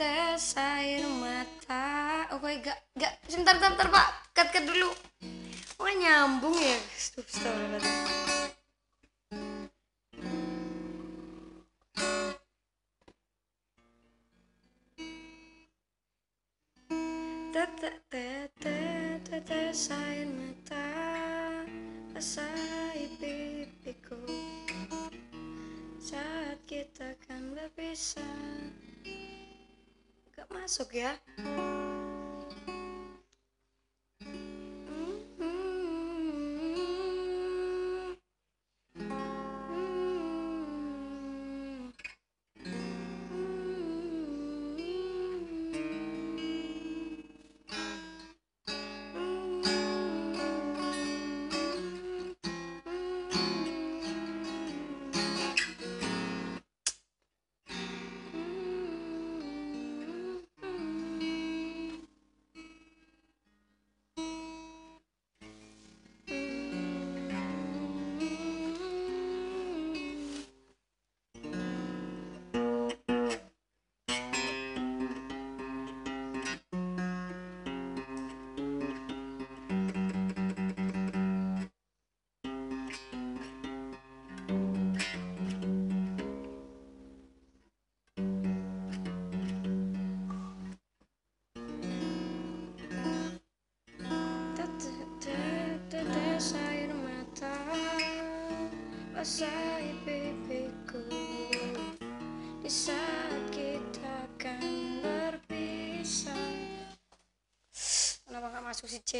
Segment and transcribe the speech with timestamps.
[0.00, 2.24] Tetes air mata.
[2.32, 4.32] Oke gak gak Sebentar sebentar, pak.
[4.32, 4.96] Cut cut dulu.
[5.76, 6.80] Oh nyambung ya?
[6.96, 7.52] Stop stop
[19.28, 20.88] Tetes air mata.
[22.16, 24.16] Basahi pipiku.
[26.00, 28.49] Saat kita kan berpisah
[30.70, 31.69] सो गया
[108.80, 109.14] masuk sih C?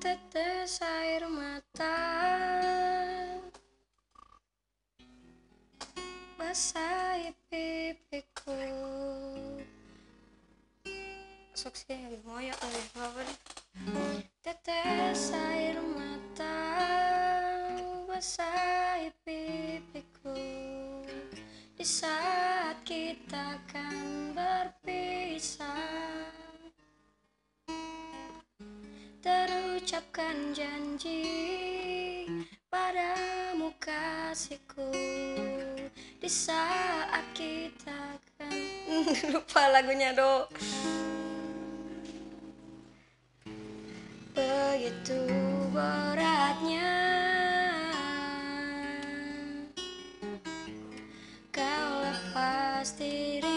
[0.00, 2.00] Tetes air mata.
[6.40, 8.56] Basahi pipiku.
[11.52, 13.38] Masuk sih lagi ngoyak kali apa deh
[14.40, 16.56] Tetes air mata.
[18.08, 20.32] Basahi pipiku
[21.84, 26.32] Di saat kita akan berpisah.
[29.20, 31.28] Terucapkan janji
[32.72, 34.96] Padamu kasihku
[36.24, 38.56] Di saat kita akan
[39.36, 40.48] Lupa lagunya dong
[44.32, 45.20] begitu
[45.68, 46.93] beratnya
[52.84, 53.53] lepas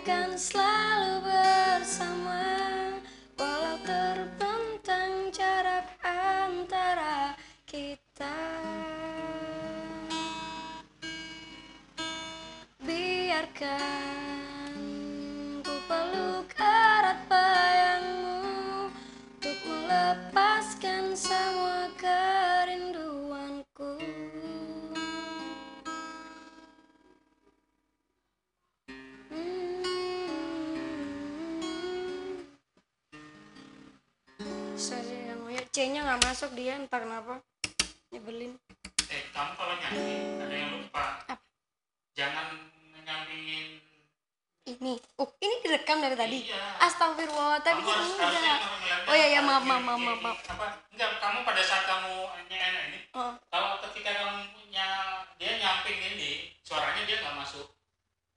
[0.00, 2.44] Mungkinkah kita kan selalu bersama.
[3.36, 7.36] Walau terbentang jarak antara
[7.68, 8.32] kita.
[12.80, 14.09] Biarkan
[34.80, 34.96] Hmm.
[34.96, 35.68] Sorry, yang ngoyak.
[35.76, 37.36] C-nya nggak masuk dia, entah kenapa.
[38.16, 38.56] Nyebelin.
[39.12, 41.20] Eh, kamu kalau nyanyi ada yang lupa.
[41.28, 41.44] Apa?
[42.16, 42.56] Jangan
[43.04, 43.84] nyampingin.
[44.64, 46.48] Ini, oh ini direkam dari tadi.
[46.48, 46.80] Iya.
[46.80, 48.60] Astagfirullah, tapi Kamu harusnya enggak.
[49.04, 50.38] Oh iya, iya, apa, maaf, maaf, maaf, maaf, maaf.
[50.48, 50.66] Apa?
[50.96, 52.12] Enggak, kamu pada saat kamu
[52.48, 54.88] nyanyi ini, Oh, kalau ketika kamu punya
[55.36, 57.68] dia nyamping ini, suaranya dia nggak masuk,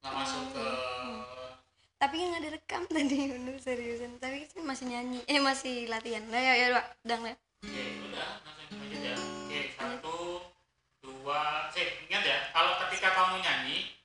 [0.04, 0.68] nggak masuk ke.
[2.04, 4.20] Tapi nggak direkam tadi, Unu seriusan.
[4.20, 6.20] Tapi kan masih nyanyi, eh masih latihan.
[6.28, 6.86] Nah, ya, ya, Pak.
[7.08, 7.36] Dang, ya.
[7.64, 9.16] Oke, udah, langsung aja ya.
[9.16, 10.18] Oke, satu,
[11.00, 13.96] dua, eh, ingat ya, kalau ketika kamu nyanyi,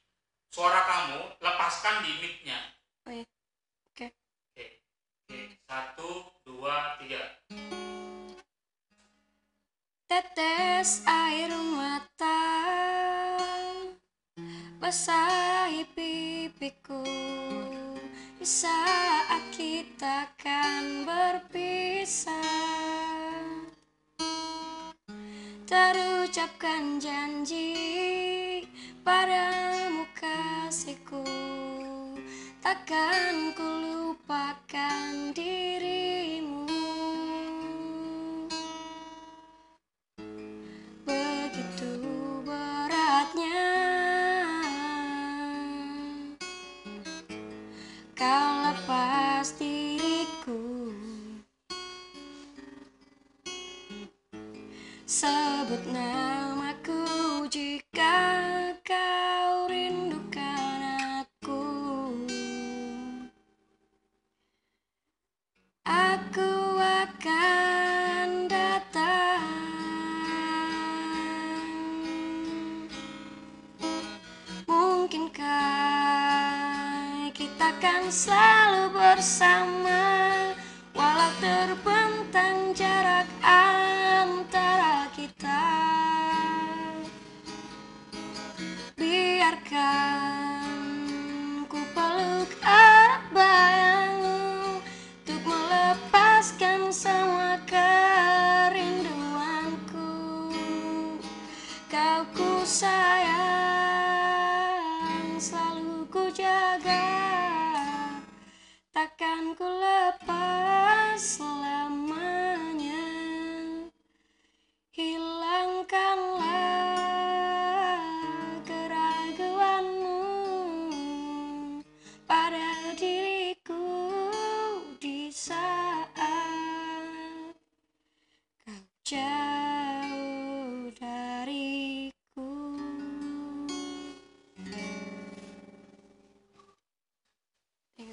[0.55, 2.59] suara kamu lepaskan di mic-nya.
[3.03, 3.27] Oh iya.
[3.91, 4.07] Oke.
[4.55, 4.67] Oke,
[5.27, 6.11] oke, satu,
[6.47, 7.23] dua, tiga.
[10.07, 12.39] Tetes air mata
[14.79, 17.03] Basahi pipiku
[18.39, 22.39] Di saat kita akan berpisah.
[25.67, 27.75] Terucapkan janji
[29.03, 31.27] Padamu kasihku.
[32.63, 36.38] Takkan ku lupakan dirimu
[55.09, 58.21] Sebut namaku jika
[58.85, 61.65] kau rindukan aku.
[65.89, 69.49] Aku akan datang.
[74.69, 75.49] Mungkinkah
[77.33, 79.58] kita kan selalu bersama
[105.49, 107.09] selalu ku jaga.
[108.93, 111.41] Takkan ku lepas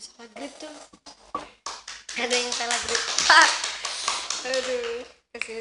[0.05, 0.75] salah grip tuh.
[2.21, 3.01] Ada yang salah grip.
[4.53, 5.14] Aduh.